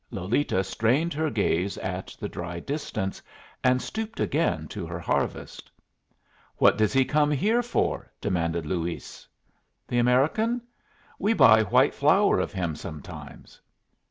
Lolita 0.09 0.63
strained 0.63 1.13
her 1.13 1.29
gaze 1.29 1.77
at 1.77 2.07
the 2.19 2.27
dry 2.27 2.59
distance, 2.59 3.21
and 3.63 3.79
stooped 3.79 4.19
again 4.19 4.67
to 4.69 4.87
her 4.87 4.97
harvest. 4.99 5.69
"What 6.57 6.75
does 6.75 6.91
he 6.91 7.05
come 7.05 7.29
here 7.29 7.61
for?" 7.61 8.11
demanded 8.19 8.65
Luis. 8.65 9.27
"The 9.87 9.99
American? 9.99 10.59
We 11.19 11.33
buy 11.33 11.61
white 11.61 11.93
flour 11.93 12.39
of 12.39 12.51
him 12.51 12.75
sometimes." 12.75 13.61